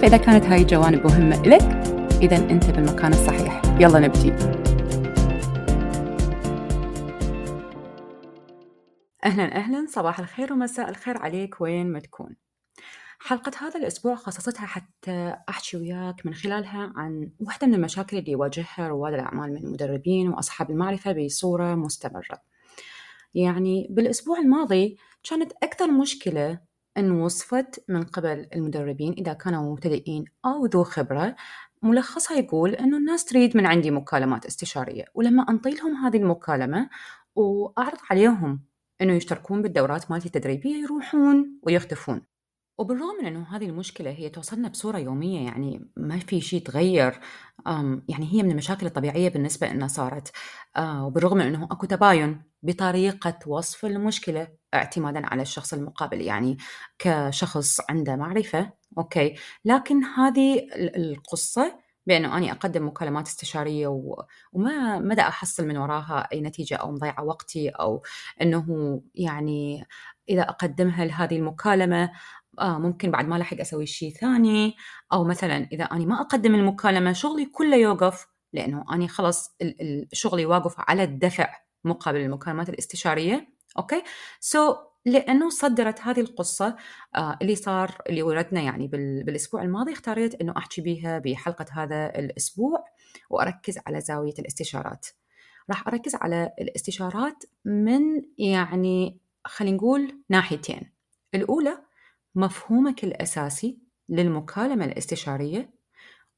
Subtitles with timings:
[0.00, 1.62] فإذا كانت هاي الجوانب مهمة إلك
[2.22, 3.62] إذا أنت بالمكان الصحيح.
[3.80, 4.32] يلا نبتدي
[9.24, 9.86] أهلا أهلا.
[9.88, 11.60] صباح الخير ومساء الخير عليك.
[11.60, 12.36] وين ما تكون.
[13.18, 18.88] حلقة هذا الأسبوع خصصتها حتى أحكي وياك من خلالها عن واحدة من المشاكل اللي يواجهها
[18.88, 22.42] رواد الأعمال من المدربين وأصحاب المعرفة بصورة مستمرة.
[23.34, 24.98] يعني بالأسبوع الماضي
[25.30, 26.58] كانت أكثر مشكلة
[26.98, 31.36] أن وصفت من قبل المدربين إذا كانوا مبتدئين أو ذو خبرة.
[31.82, 36.90] ملخصها يقول أنه الناس تريد من عندي مكالمات استشارية ولما أنطي لهم هذه المكالمة
[37.34, 38.64] وأعرض عليهم
[39.00, 42.33] أنه يشتركون بالدورات مالتي التدريبية يروحون ويختفون.
[42.78, 47.20] وبالرغم من إنه هذه المشكلة هي توصلنا بصورة يومية يعني ما في شيء تغير
[48.08, 50.32] يعني هي من المشاكل الطبيعية بالنسبة لنا صارت.
[50.76, 56.56] آه، وبالرغم من إنه أكو تباين بطريقة وصف المشكلة اعتمادا على الشخص المقابل يعني
[56.98, 59.34] كشخص عنده معرفة أوكي.
[59.64, 64.22] لكن هذه القصة بأنه أني أقدم مكالمات استشارية و...
[64.52, 68.02] وما مدى أحصل من وراها أي نتيجة أو مضيعة وقتي أو
[68.42, 69.84] إنه يعني
[70.28, 72.10] إذا أقدمها لهذه المكالمة
[72.60, 74.74] آه ممكن بعد ما لحق أسوي شيء ثاني
[75.12, 79.56] أو مثلا إذا أني ما أقدم المكالمة شغلي كله يوقف لأنه أني خلص
[80.12, 81.54] شغلي واقف على الدفع
[81.84, 83.48] مقابل المكالمات الاستشارية.
[83.78, 84.76] okay؟ so,
[85.06, 86.76] لأنه صدرت هذه القصة
[87.16, 88.86] آه اللي صار اللي وردنا يعني
[89.24, 92.84] بالأسبوع الماضي اختاريت إنه أحكي بها بحلقة هذا الأسبوع
[93.30, 95.06] وأركز على زاوية الاستشارات.
[95.70, 100.92] راح أركز على الاستشارات من يعني خلينا نقول ناحيتين.
[101.34, 101.78] الأولى
[102.34, 103.78] مفهومك الأساسي
[104.08, 105.74] للمكالمة الاستشارية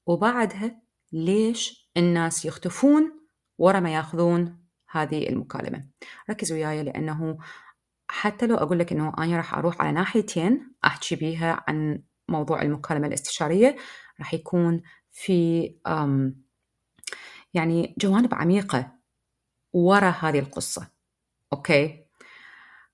[0.06, 3.26] وبعدها ليش الناس يختفون
[3.58, 5.88] ورا ما ياخذون هذه المكالمة.
[6.30, 7.38] ركز وياي لأنه
[8.08, 13.06] حتى لو أقول لك أنه أنا راح أروح على ناحيتين أحكي بيها عن موضوع المكالمة
[13.06, 13.76] الاستشارية
[14.18, 15.62] راح يكون في
[17.54, 18.92] يعني جوانب عميقة
[19.72, 20.88] ورا هذه القصة.
[21.52, 22.06] أوكي؟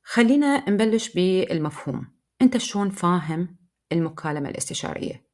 [0.03, 2.22] خلينا نبلش بالمفهوم.
[2.43, 3.57] أنت شلون فاهم
[3.93, 5.27] المكالمة الاستشارية؟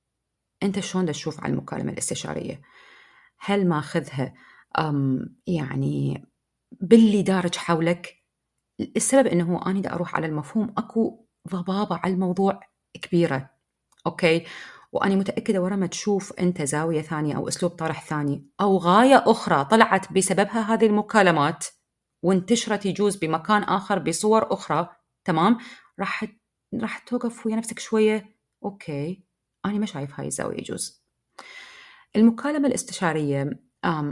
[0.63, 2.63] أنت شلون تشوف على المكالمة الاستشارية؟
[3.39, 4.35] هل ماخذها
[5.47, 6.27] يعني
[6.81, 8.15] باللي دارج حولك؟
[8.97, 12.61] السبب إنه أنا دا أروح على المفهوم أكو ضبابة على الموضوع
[13.03, 13.51] كبيرة
[14.07, 14.47] أوكي؟
[14.93, 19.65] واني متأكدة ورا ما تشوف أنت زاوية ثانية أو أسلوب طرح ثاني أو غاية أخرى
[19.65, 21.67] طلعت بسببها هذه المكالمات
[22.23, 24.89] وانتشرت يجوز بمكان آخر بصور أخرى
[25.25, 25.59] تمام؟
[26.01, 26.25] راح
[26.75, 28.37] راح توقف ويا نفسك شوية.
[28.65, 29.23] okay.
[29.65, 31.03] أنا ما شايف هاي الزاوية يجوز.
[32.17, 33.61] المكالمة الاستشارية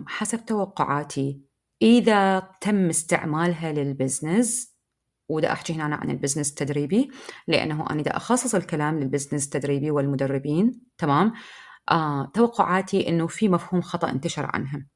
[0.06, 1.40] حسب توقعاتي
[1.82, 4.76] إذا تم استعمالها لل business
[5.28, 7.10] ودا أحكي هنا عن ال business التدريبي
[7.48, 11.32] لأنه أنا دا أخصص الكلام لل business التدريبي والمدربين تمام؟
[11.90, 14.88] آه، توقعاتي إنه في مفهوم خطأ انتشر عنهم.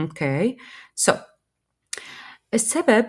[0.00, 1.12] okay.
[1.12, 1.16] so.
[2.54, 3.06] السبب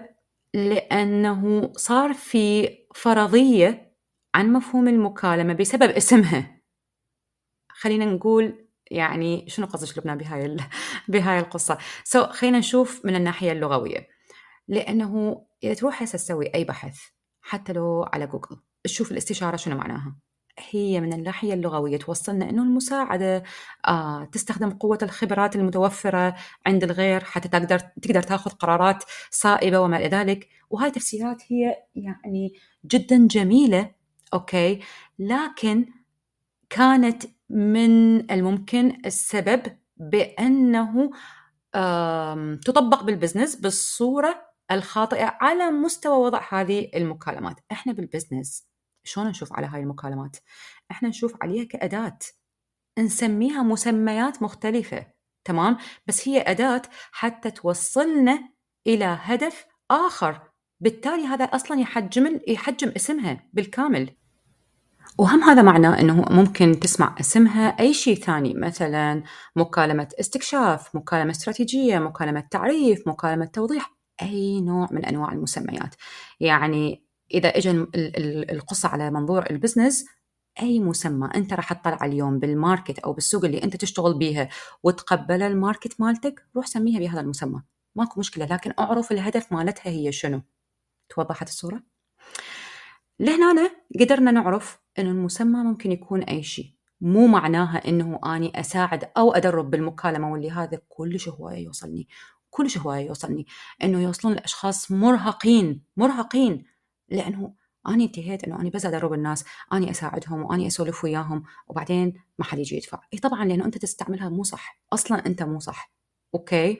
[0.53, 3.86] لأنه صار في فرضية
[4.37, 6.61] عن مفهوم المكالمة بسبب اسمها.
[7.69, 10.57] خلينا نقول يعني شنو قصدك لبنى بهاي
[11.07, 14.07] بهاي القصة؟ so, خلينا نشوف من الناحية اللغوية.
[14.67, 16.99] لأنه إذا تروح هسه تسوي أي بحث
[17.41, 20.15] حتى لو على جوجل تشوف الاستشارة شنو معناها.
[20.71, 23.43] هي من الناحية اللغوية توصلنا أنه المساعدة
[23.87, 26.35] آه، تستخدم قوة الخبرات المتوفرة
[26.65, 30.49] عند الغير حتى تقدر تقدر تاخذ قرارات صائبة وما إلى ذلك.
[30.69, 32.53] وهاي تفسيرات هي يعني
[32.85, 33.96] جدا جميلة
[34.33, 34.79] okay.
[35.19, 35.85] لكن
[36.69, 41.11] كانت من الممكن السبب بأنه
[42.65, 47.55] تطبق بال business بالصورة الخاطئة على مستوى وضع هذه المكالمات.
[47.71, 48.67] إحنا بال business
[49.03, 50.37] شلون نشوف على هاي المكالمات؟
[50.91, 52.19] إحنا نشوف عليها كأداة.
[52.99, 55.07] نسميها مسميات مختلفة
[55.43, 55.77] تمام؟
[56.07, 56.81] بس هي أداة
[57.11, 58.49] حتى توصلنا
[58.87, 60.46] إلى هدف آخر.
[60.79, 64.09] بالتالي هذا أصلا يحجم يحجم اسمها بالكامل.
[65.17, 69.23] وهم هذا معناه أنه ممكن تسمع اسمها أي شيء ثاني مثلا
[69.55, 75.95] مكالمة استكشاف مكالمة استراتيجية مكالمة تعريف مكالمة توضيح أي نوع من أنواع المسميات.
[76.39, 77.03] يعني
[77.33, 77.87] إذا إجا
[78.51, 80.05] القصة على منظور ال business
[80.61, 84.49] أي مسمى أنت راح تطلع اليوم بال market أو بالسوق اللي أنت تشتغل بيها
[84.83, 87.61] وتقبل ال market مالتك روح سميها بهذا المسمى.
[87.95, 90.41] ماكو مشكلة لكن أعرف الهدف مالتها هي شنو.
[91.09, 91.83] توضحت الصورة؟
[93.19, 96.73] لهنا قدرنا نعرف أن المسمى ممكن يكون أي شيء.
[97.01, 102.07] مو معناها أنه أني أساعد أو أدرب بالمكالمة واللي هذا كلش هواية يوصلني.
[102.49, 103.47] كلش هواية يوصلني.
[103.83, 106.65] أنه يوصلون الأشخاص مرهقين مرهقين.
[107.09, 107.53] لأنه
[107.87, 112.59] أنا انتهيت أنه أنا بس أدرب الناس أنا أساعدهم وأني أسولف وياهم وبعدين ما حد
[112.59, 112.99] يجي يدفع.
[113.13, 114.81] إي طبعا لأنه أنت تستعملها مو صح.
[114.93, 115.91] أصلا أنت مو صح.
[116.35, 116.79] أوكي؟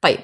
[0.00, 0.18] طيب.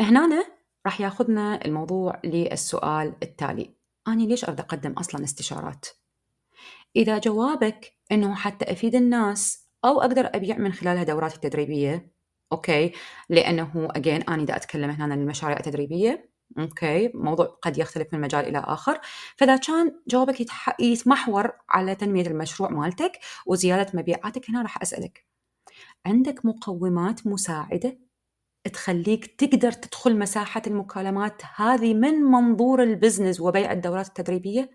[0.00, 0.46] هنا
[0.86, 3.74] راح ياخذنا الموضوع للسؤال التالي.
[4.08, 5.86] أنا ليش أريد أقدم أصلا استشارات؟
[6.96, 12.12] إذا جوابك أنه حتى أفيد الناس أو أقدر أبيع من خلالها دوراتي التدريبية
[12.52, 12.92] okay.
[13.28, 17.10] لأنه أجين أنا دا أتكلم هنا عن المشاريع التدريبية okay.
[17.14, 19.00] موضوع قد يختلف من مجال إلى آخر.
[19.36, 20.46] فإذا كان جوابك
[20.80, 23.12] يتمحور على تنمية المشروع مالتك
[23.46, 25.26] وزيادة مبيعاتك هنا راح أسألك.
[26.06, 27.98] عندك مقومات مساعدة
[28.72, 31.42] تخليك تقدر تدخل مساحة المكالمات.
[31.56, 34.70] هذه من منظور ال business وبيع الدورات التدريبية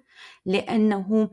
[0.45, 1.29] لأنه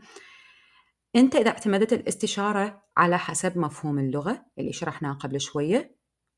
[1.16, 5.96] أنت إذا اعتمدت الاستشارة على حسب مفهوم اللغة اللي شرحناه قبل شوية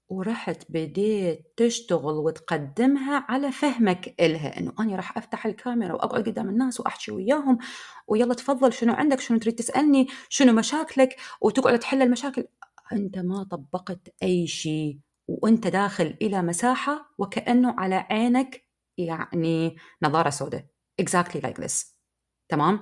[0.09, 6.81] ورحت بديت تشتغل وتقدمها على فهمك إلها إنه أنا راح أفتح الكاميرا وأقعد قدام الناس
[6.81, 7.59] وأحكي وياهم
[8.09, 12.45] ويلا تفضل شنو عندك؟ شنو تريد تسألني؟ شنو مشاكلك؟ وتقعد تحل المشاكل.
[12.93, 14.99] أنت ما طبقت أي شيء.
[15.29, 18.63] وأنت داخل إلى مساحة وكأنه على عينك
[18.99, 20.65] يعني نظارة سوداء.
[21.03, 21.97] Exactly like this.
[22.49, 22.81] تمام؟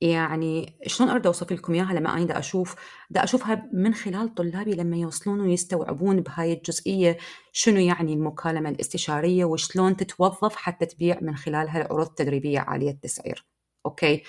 [0.00, 2.76] يعني شلون ارد أوصف لكم إياها لما أنا دا أشوف؟
[3.10, 7.18] دا أشوفها من خلال طلابي لما يوصلون ويستوعبون بهاي الجزئية
[7.52, 13.46] شنو يعني المكالمة الاستشارية وشلون تتوظف حتى تبيع من خلالها العروض التدريبية عالية التسعير.
[13.86, 14.22] okay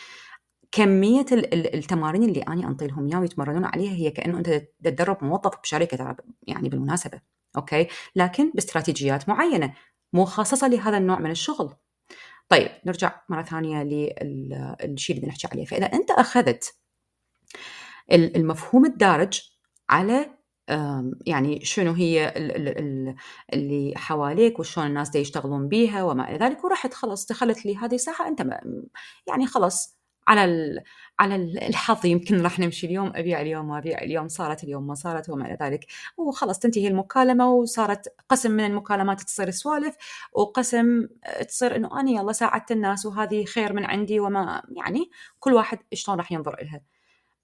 [0.71, 4.49] كمية التمارين اللي أنا انطي لهم إياها ويتمرنون عليها هي كأنه أنت
[4.83, 6.15] تدرب موظف بشركة
[6.47, 7.21] يعني بالمناسبة
[7.57, 9.73] okay؟ لكن باستراتيجيات معينة
[10.13, 11.73] مخصصه لهذا النوع من الشغل.
[12.49, 15.65] طيب نرجع مرة ثانية للشيء اللي بنحكي عليه.
[15.65, 16.75] فإذا أنت أخذت
[18.11, 19.41] المفهوم الدارج
[19.89, 20.41] على
[21.25, 22.33] يعني شنو هي
[23.53, 27.95] اللي حواليك وشلون الناس دي يشتغلون بيها وما إلى ذلك ورحت خلاص دخلت لي هذه
[27.95, 28.39] الساحة أنت
[29.27, 30.83] يعني خلاص على
[31.19, 31.35] على
[31.67, 35.45] الحظ يمكن راح نمشي اليوم أبيع اليوم ما ابيع اليوم صارت اليوم ما صارت وما
[35.45, 35.85] إلى ذلك.
[36.17, 39.95] وخلاص تنتهي المكالمة وصارت قسم من المكالمات تصير سوالف
[40.33, 41.07] وقسم
[41.47, 45.09] تصير إنه أنا يلا ساعدت الناس وهذه خير من عندي وما يعني
[45.39, 46.81] كل واحد شلون راح ينظر لها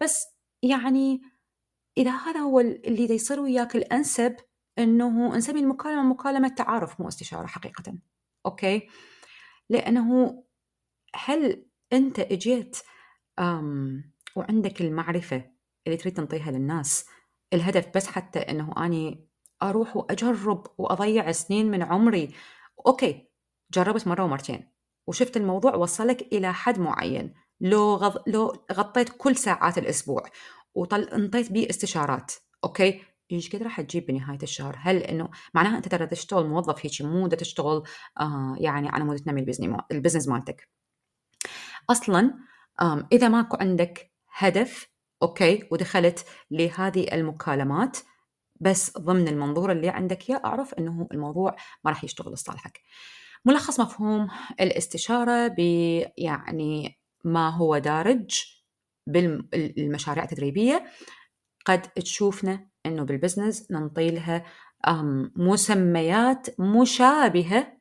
[0.01, 0.27] بس
[0.63, 1.21] يعني
[1.97, 4.35] إذا هذا هو اللي يصير وياك الأنسب
[4.79, 7.93] إنه نسمي المكالمة مكالمة تعارف مو استشارة حقيقة.
[8.45, 8.87] okay؟
[9.69, 10.43] لأنه
[11.15, 12.77] هل أنت إجيت
[14.35, 15.51] وعندك المعرفة
[15.87, 17.05] اللي تريد تنطيها للناس
[17.53, 19.27] الهدف بس حتى إنه أني
[19.63, 22.33] أروح وأجرب وأضيع سنين من عمري
[22.87, 23.27] okay
[23.73, 24.71] جربت مرة ومرتين
[25.07, 28.29] وشفت الموضوع وصلك إلى حد معين لو غض...
[28.29, 30.23] لو غطيت كل ساعات الأسبوع
[30.75, 32.33] وطل انطيت بيه استشارات
[32.63, 37.01] okay إيش قد راح تجيب بنهاية الشهر؟ هل إنه معناها أنت ترى تشتغل موظف هيك
[37.01, 37.83] مو تشتغل
[38.19, 39.45] آه يعني على مود تنمي
[39.91, 40.69] ال business مالتك.
[41.89, 42.33] أصلا
[43.11, 44.87] إذا ماكو عندك هدف
[45.21, 47.97] okay ودخلت لهذه المكالمات
[48.59, 52.81] بس ضمن المنظور اللي عندك يا أعرف إنه الموضوع ما راح يشتغل لصالحك.
[53.45, 54.27] ملخص مفهوم
[54.61, 55.59] الاستشارة ب
[56.17, 58.43] يعني ما هو دارج
[59.07, 60.85] بالمشاريع التدريبية
[61.65, 64.45] قد تشوفنا إنه بالبزنس ننطي لها
[65.35, 67.77] مسميات مشابهة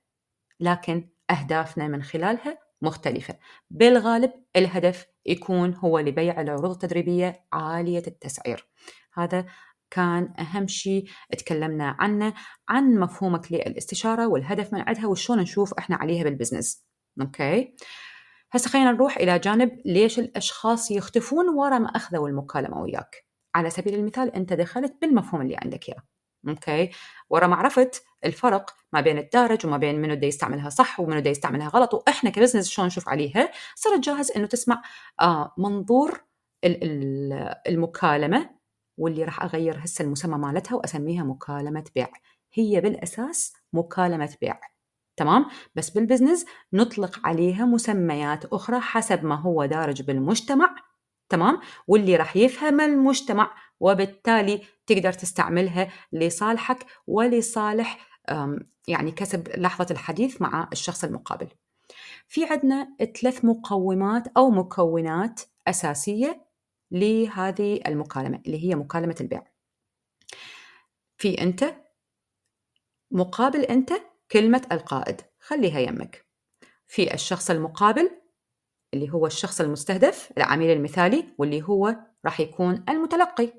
[0.60, 3.38] لكن أهدافنا من خلالها مختلفة.
[3.70, 8.68] بالغالب الهدف يكون هو لبيع العروض التدريبية عالية التسعير.
[9.14, 9.46] هذا
[9.90, 12.34] كان أهم شيء تكلمنا عنه
[12.68, 16.84] عن مفهومك للاستشارة والهدف من عندها وشلون نشوف إحنا عليها بال business.
[17.20, 17.74] okay؟
[18.52, 23.26] هسه خلينا نروح إلى جانب ليش الأشخاص يختفون ورا ما أخذوا المكالمة وياك.
[23.54, 26.02] على سبيل المثال أنت دخلت بالمفهوم اللي عندك إياه.
[26.48, 26.90] okay؟
[27.30, 31.30] ورا ما عرفت الفرق ما بين الدارج وما بين منو دا يستعملها صح ومنو دا
[31.30, 34.82] يستعملها غلط وإحنا ك business شلون نشوف عليها؟ صرت جاهز إنه تسمع
[35.20, 36.24] آه منظور
[37.68, 38.50] المكالمة
[38.98, 42.08] واللي راح أغير هسه المسمى مالتها وأسميها مكالمة بيع.
[42.52, 44.60] هي بالأساس مكالمة بيع.
[45.16, 50.74] تمام؟ بس بالبزنس نطلق عليها مسميات أخرى حسب ما هو دارج بالمجتمع.
[51.28, 58.15] تمام؟ واللي راح يفهم المجتمع وبالتالي تقدر تستعملها لصالحك ولصالح
[58.88, 61.48] يعني كسب لحظة الحديث مع الشخص المقابل.
[62.28, 66.46] في عندنا ثلاث مقومات أو مكونات أساسية
[66.90, 69.46] لهذه المكالمة اللي هي مكالمة البيع.
[71.18, 71.74] في أنت
[73.10, 73.92] مقابل أنت
[74.30, 76.26] كلمة القائد خليها يمك.
[76.86, 78.10] في الشخص المقابل
[78.94, 83.52] اللي هو الشخص المستهدف العميل المثالي واللي هو راح يكون المتلقي.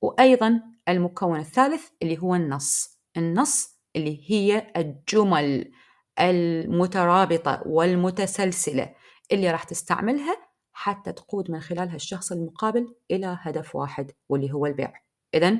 [0.00, 2.98] وأيضا المكون الثالث اللي هو النص.
[3.16, 5.72] النص اللي هي الجمل
[6.20, 8.94] المترابطة والمتسلسلة.
[9.32, 10.36] اللي راح تستعملها
[10.72, 14.92] حتى تقود من خلالها الشخص المقابل إلى هدف واحد واللي هو البيع.
[15.34, 15.56] إذا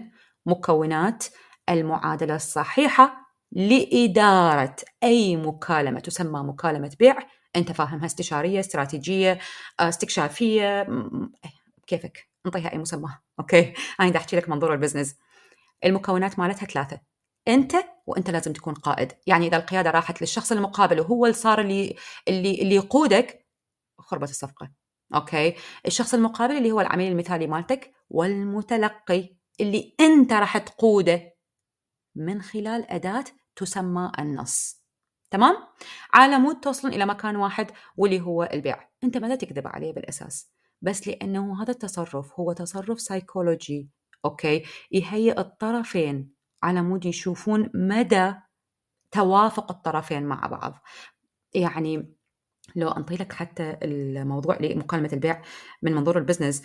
[0.46, 1.24] مكونات
[1.68, 3.22] المعادلة الصحيحة
[3.52, 7.16] لإدارة أي مكالمة تسمى مكالمة بيع.
[7.56, 9.38] أنت فاهمها استشارية استراتيجية
[9.80, 10.86] استكشافية
[11.86, 13.08] كيفك؟ انطيها أي مسمى.
[13.40, 13.74] okay.
[14.00, 15.16] أنا أحكي لك منظور ال business.
[15.84, 17.11] المكونات مالتها ثلاثة.
[17.48, 17.72] أنت
[18.06, 19.12] وأنت لازم تكون قائد.
[19.26, 21.96] يعني إذا القيادة راحت للشخص المقابل وهو اللي صار اللي
[22.28, 23.46] اللي اللي يقودك
[23.98, 24.70] خربت الصفقة.
[25.14, 25.54] okay؟
[25.86, 31.32] الشخص المقابل اللي هو العميل المثالي مالتك والمتلقي اللي أنت راح تقوده
[32.16, 33.24] من خلال أداة
[33.56, 34.82] تسمى النص.
[35.30, 35.56] تمام؟
[36.12, 38.88] على مود توصلون إلى مكان واحد واللي هو البيع.
[39.04, 43.90] أنت ما تكذب عليه بالأساس؟ بس لأنه هذا التصرف هو تصرف سيكولوجي
[44.24, 46.32] okay؟ يهيئ الطرفين
[46.62, 48.34] على مود يشوفون مدى
[49.10, 50.74] توافق الطرفين مع بعض.
[51.54, 52.14] يعني
[52.76, 55.42] لو أنطي لك حتى الموضوع لمكالمه البيع
[55.82, 56.62] من منظور ال business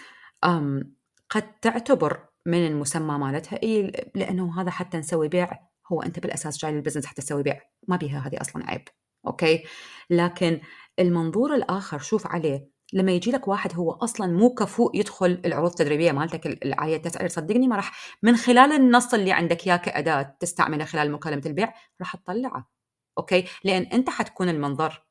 [1.30, 5.60] قد تعتبر من المسمى مالتها اي لأنه هذا حتى نسوي بيع
[5.92, 7.62] هو أنت بالأساس جاي لل business حتى تسوي بيع.
[7.88, 8.82] ما بيها هذه أصلا عيب
[9.28, 9.64] okay؟
[10.10, 10.62] لكن
[11.00, 16.12] المنظور الآخر شوف عليه لما يجي لك واحد هو أصلا مو كفؤ يدخل العروض التدريبية
[16.12, 21.12] مالتك العاليه التسعير صدقني ما راح من خلال النص اللي عندك إياه كأداة تستعمله خلال
[21.12, 22.70] مكالمة البيع راح تطلعه
[23.18, 25.06] okay؟ لأن أنت حتكون المنظر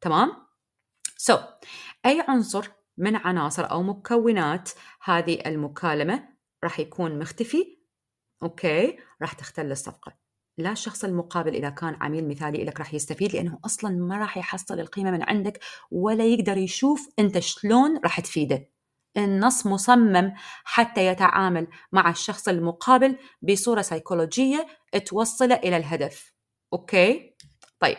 [0.00, 0.32] تمام؟
[1.16, 1.40] so,
[2.06, 4.70] أي عنصر من عناصر أو مكونات
[5.02, 6.28] هذه المكالمة
[6.64, 7.78] راح يكون مختفي
[8.42, 10.17] okay؟ راح تختل الصفقة.
[10.58, 14.80] لا الشخص المقابل إذا كان عميل مثالي لك راح يستفيد لأنه أصلا ما راح يحصل
[14.80, 15.60] القيمة من عندك
[15.90, 18.68] ولا يقدر يشوف أنت شلون راح تفيده.
[19.16, 20.32] النص مصمم
[20.64, 24.66] حتى يتعامل مع الشخص المقابل بصورة سيكولوجية
[25.06, 26.32] توصله إلى الهدف.
[26.72, 27.34] أوكي؟
[27.80, 27.96] طيب.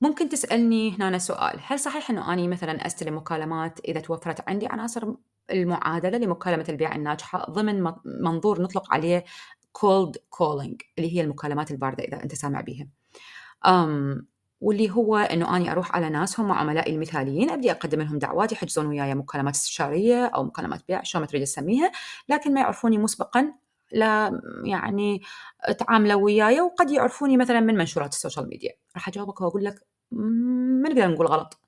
[0.00, 1.60] ممكن تسألني هنا سؤال.
[1.62, 5.14] هل صحيح أنه أني مثلا استلم مكالمات إذا توفرت عندي عناصر
[5.50, 9.24] المعادلة لمكالمة البيع الناجحة ضمن منظور نطلق عليه
[9.78, 12.88] cold calling اللي هي المكالمات الباردة إذا أنت سامع بيها.
[13.66, 14.24] um,
[14.60, 18.86] واللي هو إنه أني أروح على ناس هم عملائي المثاليين أبدي أقدم لهم دعوات يحجزون
[18.86, 21.92] وياي مكالمات استشارية أو مكالمات بيع شو ما تريد تسميها
[22.28, 23.52] لكن ما يعرفوني مسبقا
[23.92, 25.22] لا يعني
[25.78, 28.72] تعاملوا وياي وقد يعرفوني مثلا من منشورات ال social media.
[28.94, 31.58] راح أجاوبك وأقول لك ما نقدر نقول غلط.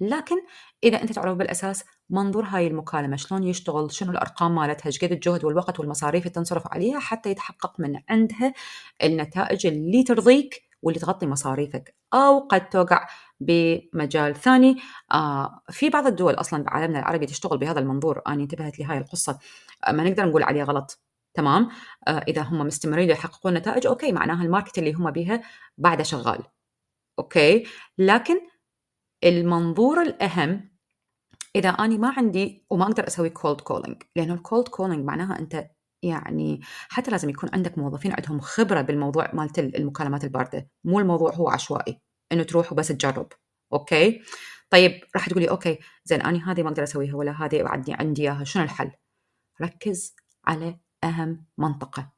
[0.00, 0.36] لكن
[0.84, 5.44] إذا أنت تعرف بالأساس منظور هاي المكالمة شلون يشتغل شنو الأرقام مالتها إيش قد الجهد
[5.44, 8.54] والوقت والمصاريف اللي تنصرف عليها حتى يتحقق من عندها
[9.02, 11.94] النتائج اللي ترضيك واللي تغطي مصاريفك.
[12.14, 13.06] أو قد توقع
[13.40, 14.76] بمجال ثاني.
[15.12, 18.22] آه في بعض الدول أصلا بعالمنا العربي تشتغل بهذا المنظور.
[18.26, 19.38] أنا انتبهت لهاي القصة.
[19.86, 21.00] آه ما نقدر نقول عليه غلط.
[21.34, 21.68] تمام؟
[22.08, 25.42] آه إذا هم مستمرين يحققون نتائج okay معناها ال market اللي هم بيها
[25.78, 26.42] بعده شغال.
[27.18, 27.64] okay؟
[27.98, 28.40] لكن
[29.24, 30.70] المنظور الأهم
[31.56, 35.70] إذا أنا ما عندي وما أقدر أسوي cold calling لأنه ال cold calling معناها أنت
[36.02, 41.48] يعني حتى لازم يكون عندك موظفين عندهم خبرة بالموضوع مالت المكالمات الباردة مو الموضوع هو
[41.48, 42.00] عشوائي
[42.32, 43.32] إنه تروح وبس تجرب
[43.72, 44.22] okay؟
[44.70, 48.44] طيب راح تقولي okay زين أنا هذه ما أقدر أسويها ولا هذه بعدني عندي إياها
[48.44, 48.90] شنو الحل؟
[49.62, 50.14] ركز
[50.44, 52.12] على أهم منطقة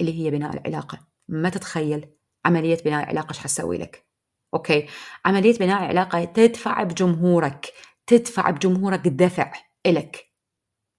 [0.00, 0.98] اللي هي بناء العلاقة
[1.28, 2.10] ما تتخيل
[2.44, 4.09] عملية بناء العلاقة إيش حتسوي لك؟
[4.54, 4.86] okay.
[5.24, 7.72] عملية بناء علاقة تدفع بجمهورك
[8.06, 9.52] تدفع بجمهورك دفع
[9.86, 10.26] إلك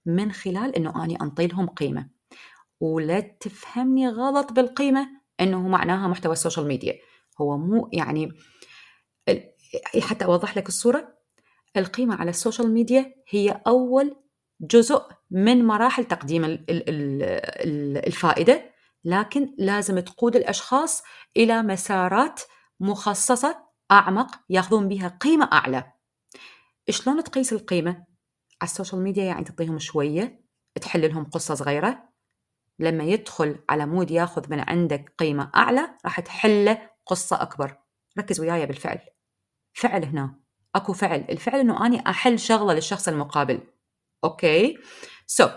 [0.06, 2.08] من خلال إنه أني انطي لهم قيمة.
[2.80, 5.08] ولا تفهمني غلط بالقيمة
[5.40, 6.94] إنه معناها محتوى ال social media
[7.40, 8.32] هو مو يعني
[10.00, 11.18] حتى أوضح لك الصورة.
[11.76, 14.16] القيمة على ال social media هي أول
[14.60, 16.64] جزء من مراحل تقديم
[18.06, 18.72] الفائدة
[19.04, 21.02] لكن لازم تقود الأشخاص
[21.36, 22.40] إلى مسارات
[22.82, 25.92] مخصصة أعمق ياخذون بها قيمة أعلى.
[26.90, 27.90] شلون تقيس القيمة؟
[28.60, 30.44] على ال social media يعني تعطيهم شوية
[30.80, 32.08] تحل لهم قصة صغيرة.
[32.78, 37.76] لما يدخل على مود ياخذ من عندك قيمة أعلى راح تحله قصة أكبر.
[38.18, 38.98] ركز وياي بالفعل.
[39.74, 40.40] فعل هنا.
[40.74, 41.26] أكو فعل.
[41.30, 43.60] الفعل إنه أني أحل شغلة للشخص المقابل.
[44.24, 45.50] okay؟ so,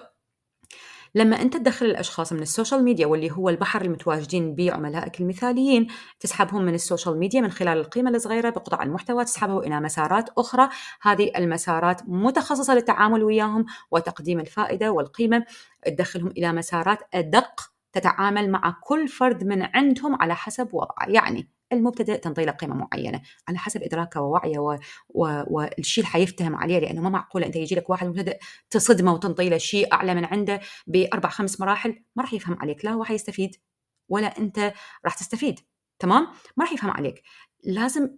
[1.16, 5.88] لما أنت تدخل الأشخاص من ال social media واللي هو البحر المتواجدين به عملائك المثاليين
[6.20, 10.70] تسحبهم من ال social media من خلال القيمة الصغيرة بقطع المحتوى تسحبه إلى مسارات أخرى.
[11.02, 15.46] هذه المسارات متخصصة للتعامل وياهم وتقديم الفائدة والقيمة.
[15.86, 21.06] تدخلهم إلى مسارات أدق تتعامل مع كل فرد من عندهم على حسب وضعه.
[21.08, 24.78] يعني المبتدئ تنطي له قيمة معينة على حسب إدراكه ووعيه و...
[25.10, 25.44] و...
[25.48, 29.58] والشيء اللي حيفتهم عليه لأنه ما معقولة أنت يجي لك واحد مبتدئ تصدمه وتنطي له
[29.58, 33.56] شيء أعلى من عنده بأربع خمس مراحل ما راح يفهم عليك لا هو حيستفيد
[34.10, 34.74] ولا أنت
[35.06, 35.60] راح تستفيد
[36.00, 37.24] تمام؟ ما راح يفهم عليك
[37.64, 38.10] لازم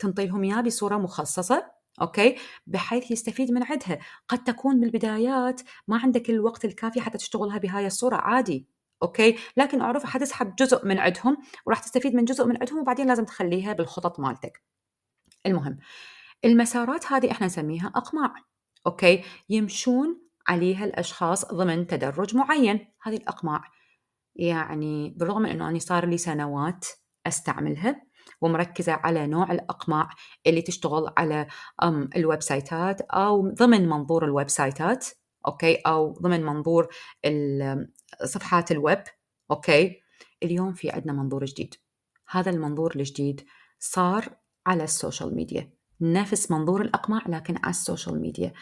[0.00, 2.36] تنطي لهم اياه بصورة مخصصة okay؟
[2.66, 3.98] بحيث يستفيد من عندها
[4.28, 8.66] قد تكون بالبدايات ما عندك الوقت الكافي حتى تشتغلها بهاي الصورة عادي.
[9.02, 11.36] okay؟ لكن أعرف حتسحب جزء من عندهم
[11.66, 14.62] وراح تستفيد من جزء من عندهم وبعدين لازم تخليها بالخطط مالتك.
[15.46, 15.78] المهم
[16.44, 18.34] المسارات هذه إحنا نسميها اقماع
[18.86, 22.88] okay؟ يمشون عليها الأشخاص ضمن تدرج معين.
[23.02, 23.64] هذه الاقماع
[24.36, 26.86] يعني بالرغم من إنه أنا صار لي سنوات
[27.26, 28.02] أستعملها
[28.40, 30.08] ومركزة على نوع الأقماع
[30.46, 31.46] اللي تشتغل على
[32.16, 35.06] ال website ات أو ضمن منظور ال website ات
[35.46, 36.88] okay؟ أو ضمن منظور
[38.24, 39.02] صفحات ال web
[39.50, 40.00] okay؟
[40.42, 41.74] اليوم في عندنا منظور جديد.
[42.30, 43.44] هذا المنظور الجديد
[43.78, 44.28] صار
[44.66, 45.70] على ال social media.
[46.00, 48.52] نفس منظور الأقماع لكن على ال social media.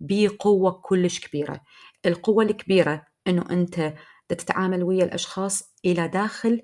[0.00, 1.60] بقوة كلش كبيرة.
[2.06, 3.94] القوة الكبيرة أنه أنت
[4.28, 6.62] تتعامل ويا الأشخاص إلى داخل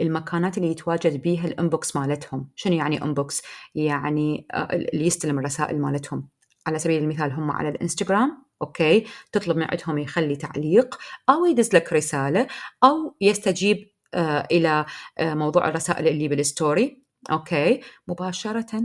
[0.00, 2.50] المكانات اللي يتواجد بيها ال inbox مالتهم.
[2.54, 3.42] شنو يعني inbox؟
[3.74, 6.28] يعني آه، اللي يستلم الرسائل مالتهم.
[6.66, 10.98] على سبيل المثال هم على الإنستغرام okay؟ تطلب من عندهم يخلي تعليق
[11.28, 12.46] أو يدز لك رسالة
[12.84, 14.86] أو يستجيب آه إلى
[15.18, 17.02] آه موضوع الرسائل اللي بال story.
[17.30, 18.82] okay؟ مباشرة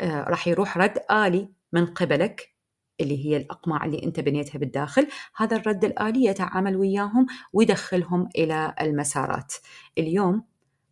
[0.00, 2.54] آه راح يروح رد آلي من قبلك
[3.00, 5.08] اللي هي الاقماع اللي أنت بنيتها بالداخل.
[5.36, 9.54] هذا الرد الآلي يتعامل وياهم ويدخلهم إلى المسارات.
[9.98, 10.44] اليوم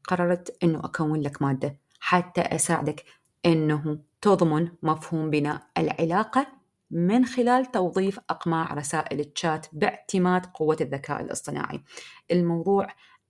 [0.09, 3.05] قررت إنه أكون لك مادة حتى أساعدك
[3.47, 6.58] إنه تضمن مفهوم بناء العلاقة
[6.91, 11.83] من خلال توظيف أقماع رسائل الشات باعتماد قوة الذكاء الاصطناعي.
[12.31, 12.87] الموضوع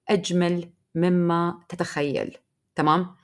[0.08, 2.36] أجمل مما تتخيل.
[2.74, 3.16] تمام؟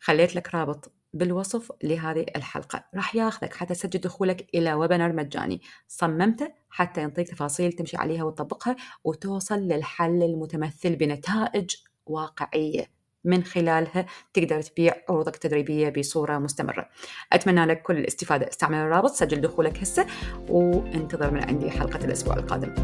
[0.00, 2.84] خليت لك رابط بالوصف لهذه الحلقة.
[2.94, 5.60] راح ياخذك حتى تسجل دخولك إلى ويبنر مجاني.
[5.88, 12.95] صممته حتى ينطيك تفاصيل تمشي عليها وتطبقها وتوصل للحل المتمثل بنتائج واقعية.
[13.26, 16.88] من خلالها تقدر تبيع عروضك التدريبية بصورة مستمرة.
[17.32, 18.48] أتمنى لك كل الاستفادة.
[18.48, 20.06] استعمل الرابط سجل دخولك هسه
[20.48, 22.74] وانتظر من عندي حلقة الأسبوع القادم.